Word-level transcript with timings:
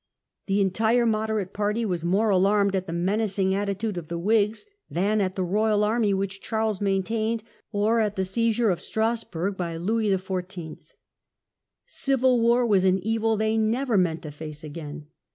The 0.47 0.61
entire 0.61 1.05
moderate 1.05 1.53
party 1.53 1.85
were 1.85 1.99
more 2.03 2.31
alarmed 2.31 2.75
at 2.75 2.87
the 2.87 2.91
menacing 2.91 3.53
attitude 3.53 3.99
of 3.99 4.07
the 4.07 4.17
Whigs 4.17 4.65
than 4.89 5.21
at 5.21 5.35
the 5.35 5.43
royal 5.43 5.83
army 5.83 6.11
which 6.11 6.41
Charles 6.41 6.81
maintained 6.81 7.43
or 7.71 7.99
at 7.99 8.15
the 8.15 8.25
seizure 8.25 8.71
of 8.71 8.81
Strasburg 8.81 9.55
by 9.57 9.77
Louis 9.77 10.09
XIV. 10.09 10.79
Civil 11.85 12.39
war 12.41 12.65
was 12.65 12.83
an 12.83 12.97
evil 12.97 13.37
they 13.37 13.57
never 13.59 13.95
meant 13.95 14.23
to 14.23 14.31
face 14.31 14.63
again. 14.63 15.05